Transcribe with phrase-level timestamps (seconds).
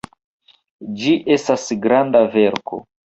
[1.01, 2.81] Ĝi estas granda verko.